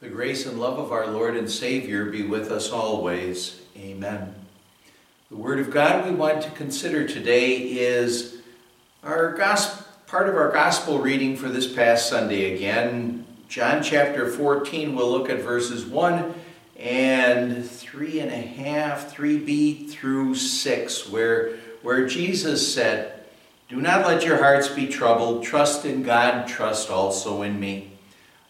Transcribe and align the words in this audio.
The 0.00 0.08
grace 0.08 0.46
and 0.46 0.60
love 0.60 0.78
of 0.78 0.92
our 0.92 1.08
Lord 1.08 1.36
and 1.36 1.50
Savior 1.50 2.04
be 2.04 2.22
with 2.22 2.52
us 2.52 2.70
always. 2.70 3.60
Amen. 3.76 4.32
The 5.28 5.36
Word 5.36 5.58
of 5.58 5.72
God 5.72 6.06
we 6.06 6.14
want 6.14 6.40
to 6.42 6.52
consider 6.52 7.04
today 7.04 7.56
is 7.56 8.40
our 9.02 9.32
gospel, 9.32 9.84
part 10.06 10.28
of 10.28 10.36
our 10.36 10.52
gospel 10.52 11.00
reading 11.00 11.36
for 11.36 11.48
this 11.48 11.66
past 11.66 12.08
Sunday. 12.08 12.54
Again, 12.54 13.26
John 13.48 13.82
chapter 13.82 14.30
14, 14.30 14.94
we'll 14.94 15.10
look 15.10 15.28
at 15.30 15.40
verses 15.40 15.84
1 15.84 16.32
and 16.78 17.68
3 17.68 18.20
and 18.20 18.30
a 18.30 18.36
half, 18.36 19.12
3b 19.12 19.90
through 19.90 20.36
6, 20.36 21.08
where, 21.08 21.56
where 21.82 22.06
Jesus 22.06 22.72
said, 22.72 23.24
Do 23.68 23.80
not 23.80 24.06
let 24.06 24.24
your 24.24 24.36
hearts 24.36 24.68
be 24.68 24.86
troubled. 24.86 25.42
Trust 25.42 25.84
in 25.84 26.04
God, 26.04 26.46
trust 26.46 26.88
also 26.88 27.42
in 27.42 27.58
me. 27.58 27.97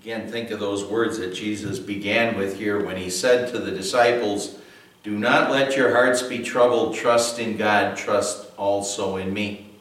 Again, 0.00 0.30
think 0.30 0.52
of 0.52 0.60
those 0.60 0.84
words 0.84 1.18
that 1.18 1.34
Jesus 1.34 1.80
began 1.80 2.36
with 2.36 2.56
here 2.56 2.84
when 2.84 2.96
he 2.96 3.10
said 3.10 3.50
to 3.50 3.58
the 3.58 3.72
disciples, 3.72 4.56
Do 5.02 5.18
not 5.18 5.50
let 5.50 5.76
your 5.76 5.90
hearts 5.90 6.22
be 6.22 6.38
troubled. 6.38 6.94
Trust 6.94 7.40
in 7.40 7.56
God. 7.56 7.96
Trust 7.96 8.46
also 8.56 9.16
in 9.16 9.32
me. 9.32 9.72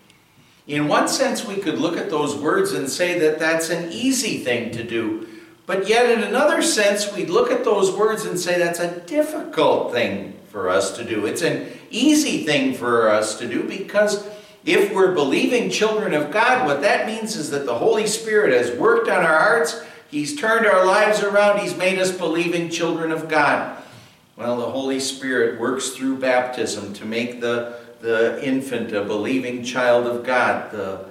In 0.66 0.88
one 0.88 1.08
sense, 1.08 1.46
we 1.46 1.58
could 1.58 1.78
look 1.78 1.98
at 1.98 2.10
those 2.10 2.36
words 2.36 2.72
and 2.72 2.90
say 2.90 3.20
that 3.20 3.38
that's 3.38 3.70
an 3.70 3.92
easy 3.92 4.40
thing 4.40 4.72
to 4.72 4.84
do. 4.84 5.28
But 5.68 5.88
yet, 5.88 6.10
in 6.10 6.24
another 6.24 6.64
sense, 6.64 7.14
we'd 7.14 7.30
look 7.30 7.52
at 7.52 7.64
those 7.64 7.92
words 7.92 8.26
and 8.26 8.40
say 8.40 8.58
that's 8.58 8.80
a 8.80 9.00
difficult 9.02 9.92
thing 9.92 10.34
for 10.48 10.68
us 10.68 10.98
to 10.98 11.04
do. 11.04 11.28
It's 11.28 11.44
an 11.44 11.68
easy 11.92 12.44
thing 12.44 12.74
for 12.74 13.10
us 13.10 13.38
to 13.38 13.48
do 13.48 13.64
because 13.64 14.28
if 14.66 14.92
we're 14.92 15.14
believing 15.14 15.70
children 15.70 16.16
of 16.16 16.32
God, 16.32 16.66
what 16.66 16.82
that 16.82 17.06
means 17.06 17.36
is 17.36 17.52
that 17.52 17.68
the 17.68 17.76
Holy 17.76 18.08
Spirit 18.08 18.52
has 18.52 18.78
worked 18.80 19.10
on 19.10 19.24
our 19.24 19.40
hearts 19.40 19.84
He's 20.10 20.40
turned 20.40 20.66
our 20.66 20.86
lives 20.86 21.22
around. 21.22 21.60
He's 21.60 21.76
made 21.76 22.00
us 22.00 22.12
believing 22.12 22.70
children 22.70 23.12
of 23.12 23.28
God. 23.28 23.82
Well, 24.38 24.58
the 24.58 24.70
Holy 24.70 25.00
Spirit 25.00 25.60
works 25.60 25.90
through 25.90 26.20
baptism 26.20 26.94
to 26.94 27.06
make 27.06 27.42
the, 27.42 27.80
the 28.00 28.46
infant 28.46 28.94
a 28.94 29.04
believing 29.04 29.64
child 29.64 30.08
of 30.08 30.24
God. 30.24 30.72
The, 30.72 31.06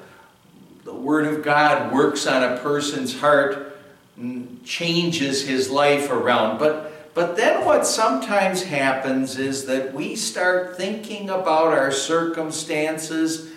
the 0.84 0.94
Word 0.94 1.26
of 1.26 1.44
God 1.44 1.92
works 1.92 2.26
on 2.26 2.42
a 2.42 2.58
person's 2.58 3.18
heart 3.18 3.78
and 4.16 4.64
changes 4.64 5.46
his 5.46 5.68
life 5.68 6.10
around. 6.10 6.58
But, 6.58 7.12
but 7.12 7.36
then 7.36 7.66
what 7.66 7.86
sometimes 7.86 8.62
happens 8.62 9.38
is 9.38 9.66
that 9.66 9.92
we 9.92 10.16
start 10.16 10.76
thinking 10.76 11.28
about 11.28 11.74
our 11.74 11.90
circumstances 11.90 13.50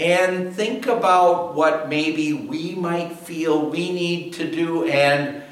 and 0.00 0.54
think 0.54 0.86
about 0.86 1.54
what 1.54 1.88
maybe 1.90 2.32
we 2.32 2.74
might 2.74 3.12
feel 3.12 3.68
we 3.68 3.92
need 3.92 4.32
to 4.32 4.50
do 4.50 4.84
and 4.86 5.42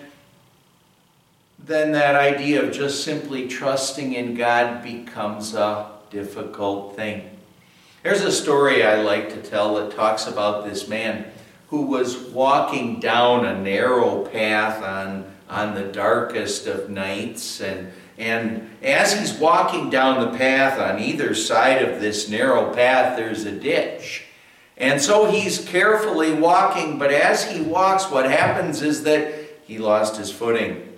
then 1.68 1.92
that 1.92 2.14
idea 2.14 2.62
of 2.62 2.72
just 2.72 3.04
simply 3.04 3.46
trusting 3.46 4.14
in 4.14 4.34
God 4.34 4.82
becomes 4.82 5.54
a 5.54 5.91
difficult 6.10 6.96
thing. 6.96 7.28
There's 8.02 8.22
a 8.22 8.32
story 8.32 8.82
I 8.82 9.02
like 9.02 9.28
to 9.34 9.42
tell 9.42 9.74
that 9.74 9.94
talks 9.94 10.26
about 10.26 10.64
this 10.64 10.88
man 10.88 11.26
who 11.69 11.82
was 11.82 12.16
walking 12.16 13.00
down 13.00 13.44
a 13.44 13.60
narrow 13.60 14.25
path 14.25 14.82
on, 14.82 15.30
on 15.50 15.75
the 15.75 15.84
darkest 15.84 16.66
of 16.66 16.88
nights. 16.88 17.60
And, 17.60 17.92
and 18.16 18.70
as 18.82 19.19
he's 19.19 19.34
walking 19.34 19.91
down 19.91 20.32
the 20.32 20.38
path, 20.38 20.80
on 20.80 20.98
either 20.98 21.34
side 21.34 21.82
of 21.82 22.00
this 22.00 22.30
narrow 22.30 22.72
path, 22.72 23.19
there's 23.19 23.44
a 23.44 23.53
ditch. 23.53 24.28
And 24.78 25.03
so 25.03 25.28
he's 25.28 25.65
carefully 25.66 26.33
walking, 26.33 26.99
but 26.99 27.11
as 27.11 27.44
he 27.50 27.61
walks, 27.61 28.11
what 28.11 28.31
happens 28.31 28.81
is 28.81 29.03
that 29.03 29.34
he 29.65 29.78
lost 29.78 30.16
his 30.16 30.31
footing 30.31 30.89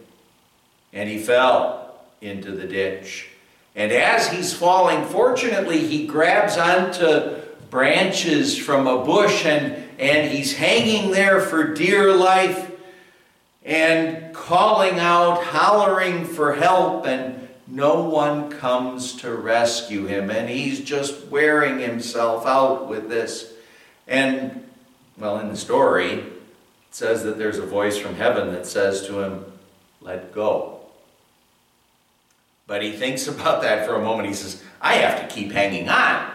and 0.92 1.08
he 1.08 1.18
fell 1.18 1.98
into 2.20 2.52
the 2.52 2.66
ditch. 2.66 3.28
And 3.74 3.90
as 3.90 4.28
he's 4.28 4.52
falling, 4.52 5.04
fortunately, 5.06 5.86
he 5.86 6.06
grabs 6.06 6.58
onto 6.58 7.36
branches 7.70 8.58
from 8.58 8.86
a 8.86 9.02
bush 9.02 9.46
and, 9.46 9.88
and 9.98 10.30
he's 10.30 10.54
hanging 10.54 11.12
there 11.12 11.40
for 11.40 11.72
dear 11.72 12.12
life 12.12 12.70
and 13.64 14.34
calling 14.34 14.98
out, 14.98 15.42
hollering 15.42 16.24
for 16.24 16.54
help, 16.54 17.06
and 17.06 17.48
no 17.66 18.02
one 18.02 18.50
comes 18.50 19.14
to 19.20 19.34
rescue 19.34 20.06
him. 20.06 20.30
And 20.30 20.50
he's 20.50 20.80
just 20.80 21.28
wearing 21.28 21.78
himself 21.78 22.44
out 22.46 22.88
with 22.88 23.08
this. 23.08 23.52
And, 24.10 24.64
well, 25.16 25.38
in 25.38 25.48
the 25.48 25.56
story, 25.56 26.14
it 26.14 26.24
says 26.90 27.22
that 27.22 27.38
there's 27.38 27.58
a 27.58 27.64
voice 27.64 27.96
from 27.96 28.16
heaven 28.16 28.52
that 28.52 28.66
says 28.66 29.06
to 29.06 29.20
him, 29.20 29.44
Let 30.02 30.34
go. 30.34 30.80
But 32.66 32.82
he 32.82 32.92
thinks 32.92 33.28
about 33.28 33.62
that 33.62 33.86
for 33.86 33.94
a 33.94 34.02
moment. 34.02 34.28
He 34.28 34.34
says, 34.34 34.62
I 34.82 34.94
have 34.94 35.26
to 35.26 35.34
keep 35.34 35.52
hanging 35.52 35.88
on. 35.88 36.28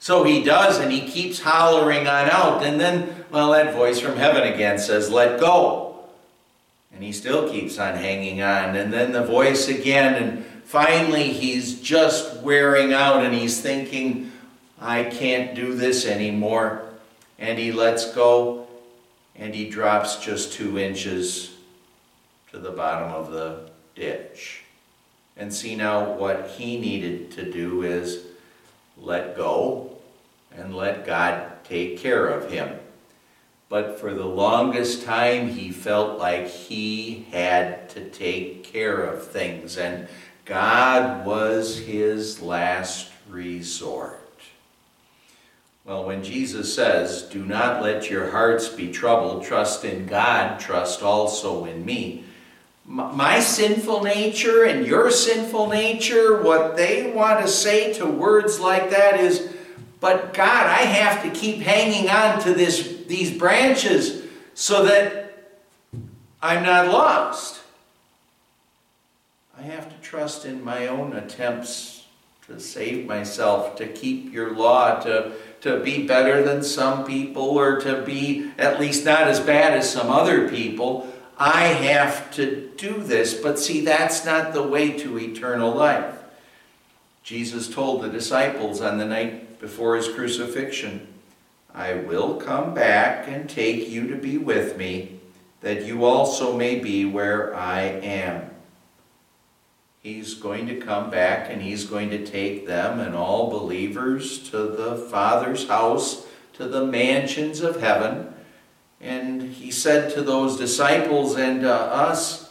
So 0.00 0.24
he 0.24 0.42
does, 0.42 0.78
and 0.78 0.90
he 0.90 1.06
keeps 1.06 1.40
hollering 1.40 2.08
on 2.08 2.30
out. 2.30 2.64
And 2.64 2.80
then, 2.80 3.24
well, 3.30 3.52
that 3.52 3.74
voice 3.74 4.00
from 4.00 4.16
heaven 4.16 4.52
again 4.52 4.78
says, 4.78 5.08
Let 5.08 5.38
go. 5.38 6.00
And 6.92 7.04
he 7.04 7.12
still 7.12 7.48
keeps 7.48 7.78
on 7.78 7.94
hanging 7.94 8.42
on. 8.42 8.74
And 8.74 8.92
then 8.92 9.12
the 9.12 9.24
voice 9.24 9.68
again, 9.68 10.20
and 10.20 10.44
finally 10.64 11.32
he's 11.32 11.80
just 11.80 12.42
wearing 12.42 12.92
out, 12.92 13.24
and 13.24 13.32
he's 13.32 13.60
thinking, 13.60 14.32
I 14.80 15.04
can't 15.04 15.54
do 15.54 15.74
this 15.74 16.04
anymore 16.04 16.89
and 17.40 17.58
he 17.58 17.72
lets 17.72 18.14
go 18.14 18.68
and 19.34 19.54
he 19.54 19.68
drops 19.68 20.16
just 20.16 20.52
two 20.52 20.78
inches 20.78 21.56
to 22.52 22.58
the 22.58 22.70
bottom 22.70 23.10
of 23.10 23.32
the 23.32 23.70
ditch. 23.94 24.62
And 25.36 25.52
see 25.52 25.74
now 25.74 26.12
what 26.12 26.48
he 26.50 26.78
needed 26.78 27.30
to 27.32 27.50
do 27.50 27.82
is 27.82 28.26
let 28.98 29.36
go 29.36 29.96
and 30.54 30.76
let 30.76 31.06
God 31.06 31.64
take 31.64 31.98
care 31.98 32.26
of 32.26 32.50
him. 32.50 32.78
But 33.70 33.98
for 33.98 34.12
the 34.12 34.26
longest 34.26 35.04
time, 35.04 35.48
he 35.48 35.70
felt 35.70 36.18
like 36.18 36.48
he 36.48 37.26
had 37.30 37.88
to 37.90 38.10
take 38.10 38.64
care 38.64 39.00
of 39.00 39.28
things, 39.28 39.78
and 39.78 40.08
God 40.44 41.24
was 41.24 41.78
his 41.78 42.42
last 42.42 43.12
resort. 43.28 44.19
Well, 45.90 46.04
when 46.04 46.22
Jesus 46.22 46.72
says, 46.72 47.22
Do 47.22 47.44
not 47.44 47.82
let 47.82 48.08
your 48.08 48.30
hearts 48.30 48.68
be 48.68 48.92
troubled, 48.92 49.42
trust 49.42 49.84
in 49.84 50.06
God, 50.06 50.60
trust 50.60 51.02
also 51.02 51.64
in 51.64 51.84
me, 51.84 52.22
my 52.84 53.40
sinful 53.40 54.04
nature 54.04 54.62
and 54.62 54.86
your 54.86 55.10
sinful 55.10 55.68
nature, 55.68 56.44
what 56.44 56.76
they 56.76 57.10
want 57.10 57.40
to 57.40 57.48
say 57.48 57.92
to 57.94 58.06
words 58.06 58.60
like 58.60 58.90
that 58.90 59.18
is, 59.18 59.52
but 59.98 60.32
God, 60.32 60.66
I 60.66 60.82
have 60.82 61.24
to 61.24 61.30
keep 61.30 61.58
hanging 61.58 62.08
on 62.08 62.40
to 62.42 62.54
this, 62.54 63.02
these 63.08 63.36
branches 63.36 64.22
so 64.54 64.84
that 64.84 65.50
I'm 66.40 66.62
not 66.62 66.86
lost. 66.86 67.62
I 69.58 69.62
have 69.62 69.88
to 69.88 70.00
trust 70.08 70.44
in 70.44 70.62
my 70.62 70.86
own 70.86 71.14
attempts 71.14 71.99
to 72.50 72.60
save 72.60 73.06
myself, 73.06 73.76
to 73.76 73.86
keep 73.86 74.32
your 74.32 74.54
law, 74.54 75.00
to 75.00 75.32
to 75.60 75.80
be 75.80 76.06
better 76.06 76.42
than 76.42 76.62
some 76.62 77.04
people 77.04 77.42
or 77.42 77.80
to 77.80 78.02
be 78.02 78.50
at 78.58 78.80
least 78.80 79.04
not 79.04 79.28
as 79.28 79.40
bad 79.40 79.74
as 79.74 79.90
some 79.90 80.08
other 80.08 80.48
people. 80.48 81.06
I 81.38 81.64
have 81.64 82.30
to 82.32 82.70
do 82.76 83.02
this. 83.02 83.34
But 83.34 83.58
see, 83.58 83.82
that's 83.82 84.24
not 84.24 84.52
the 84.52 84.62
way 84.62 84.92
to 84.98 85.18
eternal 85.18 85.72
life. 85.72 86.16
Jesus 87.22 87.72
told 87.72 88.02
the 88.02 88.08
disciples 88.08 88.80
on 88.80 88.98
the 88.98 89.04
night 89.04 89.60
before 89.60 89.96
his 89.96 90.08
crucifixion, 90.08 91.06
I 91.74 91.94
will 91.94 92.36
come 92.36 92.74
back 92.74 93.28
and 93.28 93.48
take 93.48 93.88
you 93.88 94.08
to 94.08 94.16
be 94.16 94.38
with 94.38 94.76
me, 94.76 95.20
that 95.60 95.84
you 95.84 96.04
also 96.04 96.56
may 96.56 96.78
be 96.78 97.04
where 97.04 97.54
I 97.54 97.82
am. 97.82 98.50
He's 100.02 100.32
going 100.32 100.66
to 100.68 100.80
come 100.80 101.10
back 101.10 101.50
and 101.50 101.60
he's 101.60 101.84
going 101.84 102.08
to 102.10 102.24
take 102.24 102.66
them 102.66 103.00
and 103.00 103.14
all 103.14 103.50
believers 103.50 104.38
to 104.50 104.56
the 104.56 104.96
Father's 104.96 105.68
house, 105.68 106.26
to 106.54 106.66
the 106.66 106.86
mansions 106.86 107.60
of 107.60 107.82
heaven. 107.82 108.32
And 108.98 109.42
he 109.42 109.70
said 109.70 110.12
to 110.14 110.22
those 110.22 110.56
disciples 110.56 111.36
and 111.36 111.60
to 111.60 111.72
us 111.72 112.50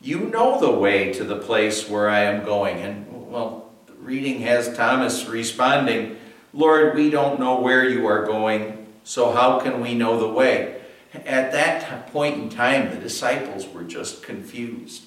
You 0.00 0.20
know 0.20 0.60
the 0.60 0.72
way 0.72 1.12
to 1.12 1.24
the 1.24 1.36
place 1.36 1.88
where 1.88 2.08
I 2.08 2.20
am 2.22 2.44
going. 2.44 2.78
And, 2.78 3.30
well, 3.30 3.70
reading 4.00 4.40
has 4.40 4.76
Thomas 4.76 5.26
responding, 5.26 6.16
Lord, 6.52 6.96
we 6.96 7.10
don't 7.10 7.38
know 7.38 7.60
where 7.60 7.88
you 7.88 8.06
are 8.06 8.24
going, 8.24 8.86
so 9.04 9.30
how 9.32 9.60
can 9.60 9.80
we 9.80 9.94
know 9.94 10.18
the 10.18 10.32
way? 10.32 10.80
At 11.14 11.52
that 11.52 12.08
point 12.08 12.42
in 12.42 12.48
time, 12.48 12.90
the 12.90 13.00
disciples 13.00 13.68
were 13.68 13.84
just 13.84 14.22
confused. 14.22 15.04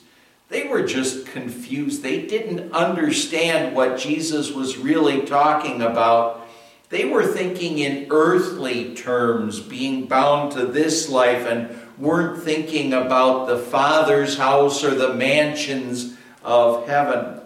They 0.52 0.68
were 0.68 0.84
just 0.84 1.28
confused. 1.28 2.04
They 2.04 2.26
didn't 2.28 2.74
understand 2.74 3.74
what 3.74 3.98
Jesus 3.98 4.52
was 4.52 4.78
really 4.78 5.22
talking 5.22 5.82
about. 5.82 6.46
They 6.90 7.06
were 7.06 7.26
thinking 7.26 7.80
in 7.80 8.08
earthly 8.12 8.94
terms, 8.94 9.62
being 9.62 10.08
bound 10.08 10.52
to 10.52 10.66
this 10.66 11.08
life, 11.08 11.48
and 11.48 11.74
weren't 11.98 12.44
thinking 12.44 12.92
about 12.92 13.48
the 13.48 13.58
Father's 13.58 14.38
house 14.38 14.84
or 14.84 14.94
the 14.94 15.14
mansions 15.14 16.18
of 16.44 16.86
heaven. 16.86 17.40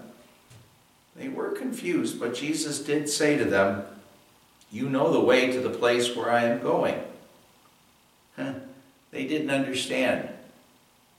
They 1.16 1.30
were 1.30 1.52
confused, 1.52 2.20
but 2.20 2.34
Jesus 2.34 2.80
did 2.80 3.08
say 3.08 3.38
to 3.38 3.46
them, 3.46 3.84
You 4.72 4.90
know 4.90 5.14
the 5.14 5.22
way 5.22 5.52
to 5.52 5.62
the 5.62 5.70
place 5.70 6.16
where 6.16 6.32
I 6.32 6.46
am 6.46 6.60
going. 6.60 7.00
Huh? 8.36 8.54
They 9.12 9.28
didn't 9.28 9.52
understand. 9.52 10.28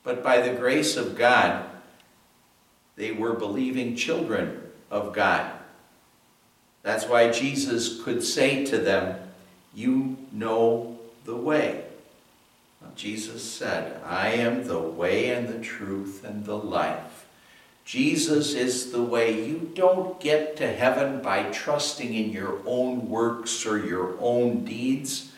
But 0.03 0.25
by 0.25 0.41
the 0.41 0.59
grace 0.59 0.97
of 0.97 1.17
God, 1.17 1.65
they 2.97 3.13
were 3.13 3.35
believing 3.35 3.95
children 3.95 4.63
of 4.91 5.13
God. 5.13 5.53
That's 6.83 7.07
why 7.07 7.31
Jesus 7.31 8.03
could 8.03 8.23
say 8.23 8.65
to 8.67 8.79
them, 8.79 9.19
You 9.75 10.17
know 10.33 10.99
the 11.25 11.37
way. 11.37 11.85
Jesus 12.95 13.43
said, 13.43 14.01
I 14.05 14.29
am 14.29 14.67
the 14.67 14.81
way 14.81 15.31
and 15.31 15.49
the 15.49 15.59
truth 15.59 16.25
and 16.25 16.45
the 16.45 16.57
life. 16.57 17.27
Jesus 17.85 18.55
is 18.55 18.91
the 18.91 19.03
way. 19.03 19.47
You 19.47 19.71
don't 19.75 20.19
get 20.19 20.57
to 20.57 20.67
heaven 20.67 21.23
by 21.23 21.51
trusting 21.51 22.15
in 22.15 22.31
your 22.31 22.59
own 22.67 23.09
works 23.09 23.67
or 23.67 23.79
your 23.79 24.17
own 24.19 24.65
deeds. 24.65 25.33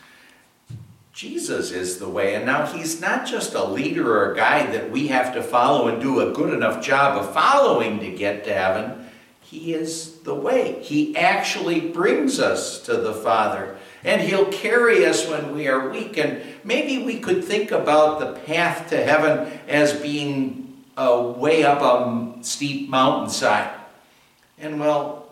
Jesus 1.19 1.73
is 1.73 1.99
the 1.99 2.09
way. 2.09 2.37
And 2.37 2.47
now 2.47 2.65
he's 2.65 3.01
not 3.01 3.27
just 3.27 3.53
a 3.55 3.65
leader 3.65 4.17
or 4.17 4.31
a 4.31 4.37
guide 4.37 4.73
that 4.73 4.93
we 4.93 5.09
have 5.09 5.35
to 5.35 5.43
follow 5.43 5.89
and 5.89 6.01
do 6.01 6.21
a 6.21 6.33
good 6.33 6.55
enough 6.55 6.81
job 6.81 7.21
of 7.21 7.35
following 7.35 7.99
to 7.99 8.13
get 8.13 8.45
to 8.45 8.55
heaven. 8.55 9.05
He 9.41 9.75
is 9.75 10.21
the 10.21 10.37
way. 10.37 10.81
He 10.81 11.17
actually 11.17 11.81
brings 11.81 12.39
us 12.39 12.81
to 12.83 12.99
the 12.99 13.13
Father. 13.13 13.77
And 14.05 14.21
he'll 14.21 14.53
carry 14.53 15.05
us 15.05 15.27
when 15.27 15.57
we 15.57 15.67
are 15.67 15.89
weak. 15.89 16.17
And 16.19 16.41
maybe 16.63 17.05
we 17.05 17.19
could 17.19 17.43
think 17.43 17.73
about 17.73 18.21
the 18.21 18.41
path 18.43 18.89
to 18.91 19.03
heaven 19.03 19.59
as 19.67 19.95
being 19.95 20.85
a 20.97 21.21
way 21.21 21.65
up 21.65 21.81
a 21.83 22.45
steep 22.45 22.89
mountainside. 22.89 23.73
And 24.57 24.79
well, 24.79 25.29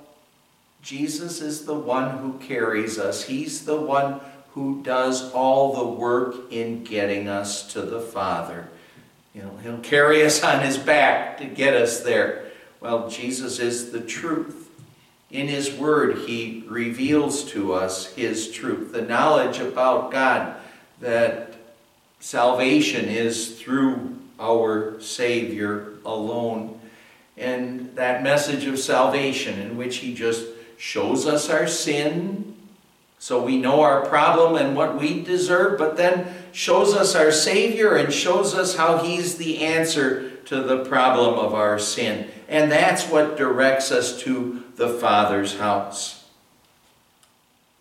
Jesus 0.83 1.41
is 1.41 1.65
the 1.65 1.75
one 1.75 2.19
who 2.19 2.41
carries 2.41 2.99
us. 2.99 3.23
He's 3.23 3.65
the 3.65 3.81
one 3.81 4.21
who 4.57 4.83
does 4.83 5.33
all 5.33 5.75
the 5.75 5.87
work 5.87 6.51
in 6.51 6.83
getting 6.83 7.29
us 7.29 7.71
to 7.75 7.83
the 7.83 8.01
Father. 8.01 8.67
You 9.35 9.43
know, 9.43 9.59
he'll 9.63 9.79
carry 9.81 10.25
us 10.25 10.43
on 10.43 10.63
his 10.63 10.79
back 10.79 11.37
to 11.39 11.45
get 11.45 11.75
us 11.75 12.01
there. 12.01 12.47
Well, 12.81 13.11
Jesus 13.11 13.59
is 13.59 13.93
the 13.93 14.01
truth. 14.01 14.71
In 15.31 15.47
his 15.49 15.75
word, 15.75 16.21
he 16.27 16.65
reveals 16.69 17.45
to 17.51 17.75
us 17.75 18.15
his 18.15 18.51
truth, 18.51 18.93
the 18.93 19.03
knowledge 19.03 19.59
about 19.59 20.11
God, 20.11 20.57
that 21.01 21.53
salvation 22.21 23.11
is 23.11 23.61
through 23.61 24.17
our 24.41 24.99
Savior 25.03 25.99
alone. 26.07 26.81
And 27.37 27.95
that 27.97 28.23
message 28.23 28.65
of 28.65 28.79
salvation, 28.79 29.61
in 29.61 29.77
which 29.77 29.99
he 29.99 30.15
just 30.15 30.47
shows 30.79 31.27
us 31.27 31.51
our 31.51 31.69
sin, 31.69 32.56
so 33.19 33.43
we 33.43 33.57
know 33.57 33.81
our 33.81 34.05
problem 34.07 34.57
and 34.57 34.77
what 34.77 34.99
we 35.01 35.23
deserve, 35.23 35.79
but 35.79 35.97
then 35.97 36.35
shows 36.53 36.95
us 36.95 37.15
our 37.15 37.33
Savior 37.33 37.95
and 37.97 38.13
shows 38.13 38.55
us 38.55 38.77
how 38.77 38.99
He's 38.99 39.37
the 39.37 39.65
answer 39.65 40.31
to 40.47 40.63
the 40.63 40.85
problem 40.85 41.39
of 41.39 41.55
our 41.55 41.79
sin. 41.79 42.31
And 42.49 42.71
that's 42.71 43.09
what 43.09 43.37
directs 43.37 43.91
us 43.91 44.21
to 44.23 44.63
the 44.77 44.89
Father's 44.89 45.59
house. 45.59 46.25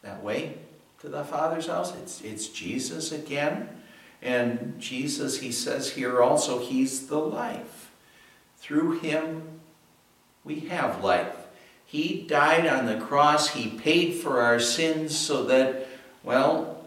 That 0.01 0.23
way 0.23 0.57
to 0.99 1.09
the 1.09 1.23
Father's 1.23 1.67
house, 1.67 1.93
it's, 2.01 2.21
it's 2.21 2.47
Jesus 2.47 3.11
again. 3.11 3.69
And 4.21 4.79
Jesus, 4.79 5.39
he 5.39 5.51
says 5.51 5.91
here 5.91 6.21
also, 6.21 6.59
He's 6.59 7.07
the 7.07 7.19
life. 7.19 7.91
Through 8.57 8.99
Him, 8.99 9.59
we 10.43 10.61
have 10.61 11.03
life. 11.03 11.44
He 11.85 12.25
died 12.27 12.67
on 12.67 12.85
the 12.85 12.97
cross. 12.97 13.49
He 13.49 13.69
paid 13.69 14.15
for 14.15 14.41
our 14.41 14.59
sins 14.59 15.17
so 15.17 15.45
that, 15.45 15.87
well, 16.23 16.77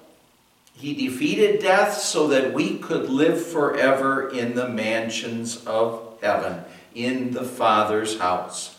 He 0.75 0.95
defeated 0.95 1.61
death 1.61 1.95
so 1.99 2.29
that 2.29 2.53
we 2.53 2.79
could 2.79 3.09
live 3.09 3.45
forever 3.45 4.29
in 4.29 4.55
the 4.55 4.69
mansions 4.69 5.65
of 5.67 6.19
heaven, 6.21 6.65
in 6.95 7.33
the 7.33 7.45
Father's 7.45 8.19
house. 8.19 8.77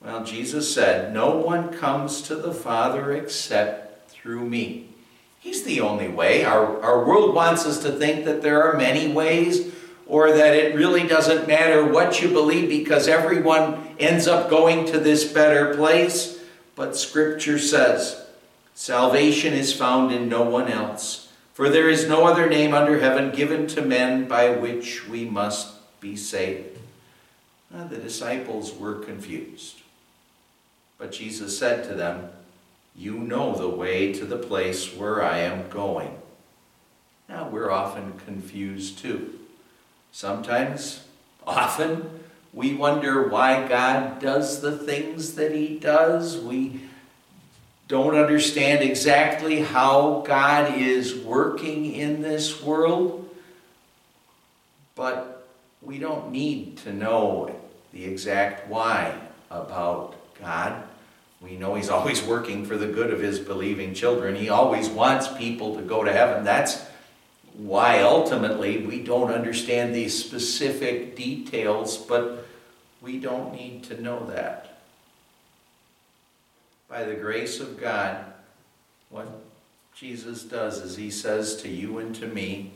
Well, 0.00 0.24
Jesus 0.24 0.72
said, 0.72 1.12
No 1.12 1.36
one 1.36 1.72
comes 1.72 2.22
to 2.22 2.34
the 2.34 2.54
Father 2.54 3.12
except 3.12 4.10
through 4.10 4.48
me. 4.48 4.88
He's 5.40 5.64
the 5.64 5.80
only 5.80 6.08
way. 6.08 6.44
Our, 6.44 6.80
our 6.82 7.04
world 7.04 7.34
wants 7.34 7.66
us 7.66 7.82
to 7.82 7.92
think 7.92 8.24
that 8.24 8.42
there 8.42 8.62
are 8.62 8.76
many 8.76 9.12
ways 9.12 9.72
or 10.12 10.30
that 10.30 10.54
it 10.54 10.74
really 10.74 11.08
doesn't 11.08 11.48
matter 11.48 11.86
what 11.86 12.20
you 12.20 12.28
believe 12.28 12.68
because 12.68 13.08
everyone 13.08 13.82
ends 13.98 14.28
up 14.28 14.50
going 14.50 14.84
to 14.84 15.00
this 15.00 15.24
better 15.32 15.74
place. 15.74 16.38
But 16.76 16.98
Scripture 16.98 17.58
says, 17.58 18.22
Salvation 18.74 19.54
is 19.54 19.72
found 19.72 20.12
in 20.12 20.28
no 20.28 20.42
one 20.42 20.68
else, 20.70 21.32
for 21.54 21.70
there 21.70 21.88
is 21.88 22.06
no 22.06 22.26
other 22.26 22.46
name 22.46 22.74
under 22.74 23.00
heaven 23.00 23.30
given 23.30 23.66
to 23.68 23.80
men 23.80 24.28
by 24.28 24.50
which 24.50 25.08
we 25.08 25.24
must 25.24 25.76
be 25.98 26.14
saved. 26.14 26.78
Now, 27.70 27.84
the 27.84 27.96
disciples 27.96 28.76
were 28.76 28.96
confused. 28.96 29.80
But 30.98 31.12
Jesus 31.12 31.58
said 31.58 31.88
to 31.88 31.94
them, 31.94 32.28
You 32.94 33.14
know 33.14 33.54
the 33.54 33.70
way 33.70 34.12
to 34.12 34.26
the 34.26 34.36
place 34.36 34.94
where 34.94 35.22
I 35.22 35.38
am 35.38 35.70
going. 35.70 36.18
Now, 37.30 37.48
we're 37.48 37.70
often 37.70 38.20
confused 38.26 38.98
too. 38.98 39.38
Sometimes, 40.12 41.04
often, 41.46 42.20
we 42.52 42.74
wonder 42.74 43.28
why 43.28 43.66
God 43.66 44.20
does 44.20 44.60
the 44.60 44.76
things 44.76 45.34
that 45.36 45.52
He 45.52 45.78
does. 45.78 46.36
We 46.38 46.82
don't 47.88 48.14
understand 48.14 48.82
exactly 48.82 49.60
how 49.60 50.22
God 50.26 50.78
is 50.78 51.16
working 51.16 51.94
in 51.94 52.20
this 52.20 52.62
world. 52.62 53.28
But 54.94 55.48
we 55.80 55.98
don't 55.98 56.30
need 56.30 56.76
to 56.78 56.92
know 56.92 57.58
the 57.92 58.04
exact 58.04 58.68
why 58.68 59.18
about 59.50 60.14
God. 60.38 60.82
We 61.40 61.56
know 61.56 61.74
He's 61.74 61.88
always 61.88 62.22
working 62.22 62.66
for 62.66 62.76
the 62.76 62.86
good 62.86 63.12
of 63.12 63.20
His 63.20 63.38
believing 63.38 63.94
children. 63.94 64.36
He 64.36 64.50
always 64.50 64.90
wants 64.90 65.26
people 65.28 65.76
to 65.76 65.82
go 65.82 66.04
to 66.04 66.12
heaven. 66.12 66.44
That's 66.44 66.84
why 67.54 68.00
ultimately 68.00 68.78
we 68.78 69.02
don't 69.02 69.30
understand 69.30 69.94
these 69.94 70.24
specific 70.24 71.14
details, 71.16 71.96
but 71.98 72.46
we 73.00 73.18
don't 73.18 73.54
need 73.54 73.82
to 73.84 74.00
know 74.00 74.26
that. 74.26 74.80
By 76.88 77.04
the 77.04 77.14
grace 77.14 77.60
of 77.60 77.80
God, 77.80 78.24
what 79.10 79.28
Jesus 79.94 80.42
does 80.42 80.78
is 80.78 80.96
he 80.96 81.10
says 81.10 81.56
to 81.62 81.68
you 81.68 81.98
and 81.98 82.14
to 82.16 82.26
me, 82.26 82.72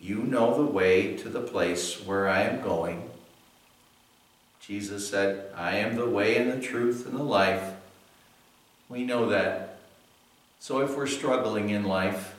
You 0.00 0.18
know 0.18 0.56
the 0.56 0.70
way 0.70 1.16
to 1.16 1.28
the 1.28 1.40
place 1.40 2.04
where 2.04 2.28
I 2.28 2.42
am 2.42 2.62
going. 2.62 3.10
Jesus 4.60 5.08
said, 5.08 5.50
I 5.56 5.76
am 5.76 5.96
the 5.96 6.08
way 6.08 6.36
and 6.36 6.50
the 6.50 6.64
truth 6.64 7.06
and 7.06 7.16
the 7.16 7.22
life. 7.22 7.74
We 8.88 9.04
know 9.04 9.28
that. 9.30 9.78
So 10.60 10.80
if 10.80 10.96
we're 10.96 11.06
struggling 11.06 11.70
in 11.70 11.84
life, 11.84 12.34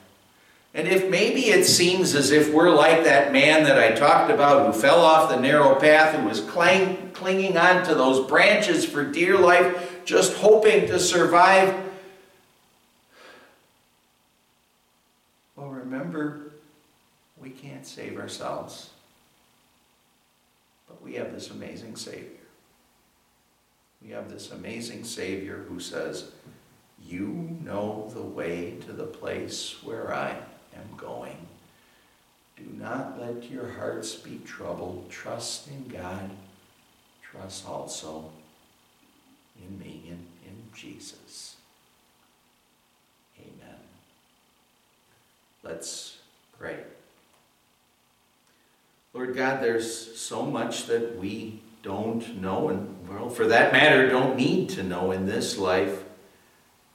and 0.73 0.87
if 0.87 1.09
maybe 1.09 1.47
it 1.47 1.65
seems 1.65 2.13
as 2.13 2.31
if 2.31 2.53
we're 2.53 2.69
like 2.69 3.03
that 3.03 3.31
man 3.31 3.63
that 3.63 3.79
I 3.79 3.91
talked 3.91 4.29
about 4.29 4.67
who 4.67 4.79
fell 4.79 5.01
off 5.01 5.29
the 5.29 5.39
narrow 5.39 5.75
path, 5.75 6.15
who 6.15 6.27
was 6.27 6.41
cling, 6.41 7.11
clinging 7.13 7.57
on 7.57 7.83
to 7.85 7.95
those 7.95 8.27
branches 8.27 8.85
for 8.85 9.03
dear 9.03 9.37
life, 9.37 10.05
just 10.05 10.37
hoping 10.37 10.87
to 10.87 10.99
survive. 10.99 11.75
Well, 15.55 15.69
remember, 15.69 16.51
we 17.41 17.49
can't 17.49 17.85
save 17.85 18.19
ourselves. 18.19 18.91
But 20.87 21.01
we 21.01 21.15
have 21.15 21.33
this 21.33 21.49
amazing 21.49 21.95
Savior. 21.95 22.25
We 24.03 24.11
have 24.11 24.29
this 24.29 24.51
amazing 24.51 25.03
Savior 25.03 25.65
who 25.67 25.79
says, 25.79 26.31
You 27.03 27.57
know 27.63 28.09
the 28.13 28.21
way 28.21 28.77
to 28.85 28.93
the 28.93 29.05
place 29.05 29.75
where 29.83 30.13
I 30.13 30.35
am 30.79 30.97
going. 30.97 31.47
Do 32.57 32.65
not 32.77 33.19
let 33.19 33.49
your 33.49 33.69
hearts 33.69 34.15
be 34.15 34.41
troubled. 34.45 35.09
Trust 35.09 35.67
in 35.67 35.87
God. 35.87 36.29
Trust 37.21 37.67
also 37.67 38.31
in 39.61 39.79
me 39.79 40.03
and 40.09 40.25
in 40.45 40.55
Jesus. 40.73 41.55
Amen. 43.39 43.79
Let's 45.63 46.17
pray. 46.57 46.79
Lord 49.13 49.35
God, 49.35 49.61
there's 49.61 50.19
so 50.19 50.45
much 50.45 50.85
that 50.85 51.17
we 51.17 51.61
don't 51.81 52.41
know, 52.41 52.69
and, 52.69 53.07
well, 53.07 53.29
for 53.29 53.47
that 53.47 53.71
matter, 53.71 54.09
don't 54.09 54.35
need 54.35 54.69
to 54.69 54.83
know 54.83 55.11
in 55.11 55.25
this 55.25 55.57
life. 55.57 56.03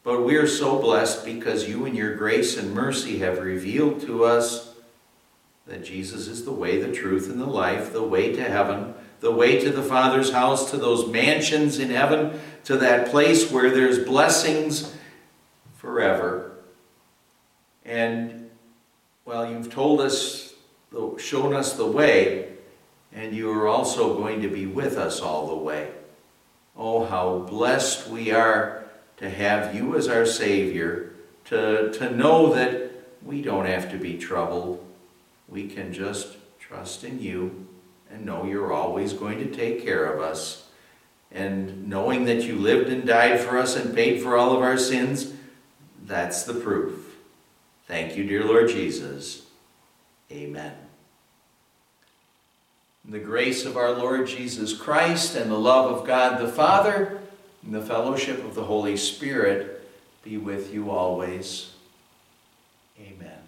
But 0.04 0.22
we 0.22 0.36
are 0.36 0.46
so 0.46 0.78
blessed 0.78 1.24
because 1.24 1.66
you, 1.66 1.86
in 1.86 1.94
your 1.94 2.14
grace 2.14 2.58
and 2.58 2.74
mercy, 2.74 3.20
have 3.20 3.38
revealed 3.38 4.02
to 4.02 4.24
us 4.24 4.74
that 5.66 5.82
Jesus 5.82 6.28
is 6.28 6.44
the 6.44 6.52
way, 6.52 6.78
the 6.78 6.92
truth, 6.92 7.30
and 7.30 7.40
the 7.40 7.46
life, 7.46 7.90
the 7.90 8.02
way 8.02 8.36
to 8.36 8.44
heaven, 8.44 8.92
the 9.20 9.32
way 9.32 9.58
to 9.58 9.70
the 9.70 9.82
Father's 9.82 10.30
house, 10.30 10.70
to 10.70 10.76
those 10.76 11.10
mansions 11.10 11.78
in 11.78 11.88
heaven, 11.88 12.38
to 12.64 12.76
that 12.76 13.08
place 13.08 13.50
where 13.50 13.70
there's 13.70 13.98
blessings 13.98 14.94
forever. 15.78 16.52
And, 17.86 18.50
well, 19.24 19.50
you've 19.50 19.72
told 19.72 20.02
us, 20.02 20.52
shown 21.16 21.54
us 21.54 21.78
the 21.78 21.86
way, 21.86 22.52
and 23.10 23.34
you 23.34 23.50
are 23.50 23.66
also 23.66 24.18
going 24.18 24.42
to 24.42 24.48
be 24.48 24.66
with 24.66 24.98
us 24.98 25.22
all 25.22 25.46
the 25.46 25.56
way. 25.56 25.92
Oh, 26.76 27.06
how 27.06 27.38
blessed 27.38 28.08
we 28.08 28.32
are 28.32 28.83
to 29.18 29.30
have 29.30 29.74
you 29.74 29.96
as 29.96 30.08
our 30.08 30.26
Savior, 30.26 31.12
to, 31.46 31.92
to 31.92 32.10
know 32.10 32.52
that 32.54 32.90
we 33.24 33.42
don't 33.42 33.66
have 33.66 33.90
to 33.90 33.98
be 33.98 34.18
troubled. 34.18 34.84
We 35.48 35.68
can 35.68 35.92
just 35.92 36.36
trust 36.58 37.04
in 37.04 37.20
you 37.20 37.66
and 38.10 38.24
know 38.24 38.44
you're 38.44 38.72
always 38.72 39.12
going 39.12 39.38
to 39.38 39.54
take 39.54 39.84
care 39.84 40.04
of 40.04 40.20
us. 40.20 40.66
And 41.30 41.88
knowing 41.88 42.26
that 42.26 42.42
you 42.42 42.54
lived 42.54 42.88
and 42.88 43.06
died 43.06 43.40
for 43.40 43.58
us 43.58 43.76
and 43.76 43.94
paid 43.94 44.22
for 44.22 44.36
all 44.36 44.56
of 44.56 44.62
our 44.62 44.78
sins, 44.78 45.32
that's 46.04 46.44
the 46.44 46.54
proof. 46.54 47.16
Thank 47.86 48.16
you, 48.16 48.24
dear 48.24 48.44
Lord 48.44 48.68
Jesus. 48.68 49.42
Amen. 50.30 50.74
the 53.06 53.18
grace 53.18 53.66
of 53.66 53.76
our 53.76 53.92
Lord 53.92 54.26
Jesus 54.26 54.72
Christ 54.72 55.36
and 55.36 55.50
the 55.50 55.58
love 55.58 55.94
of 55.94 56.06
God 56.06 56.40
the 56.40 56.48
Father 56.48 57.20
and 57.64 57.74
the 57.74 57.82
fellowship 57.82 58.44
of 58.44 58.54
the 58.54 58.64
Holy 58.64 58.96
Spirit 58.96 59.88
be 60.22 60.36
with 60.36 60.72
you 60.72 60.90
always. 60.90 61.72
Amen. 63.00 63.43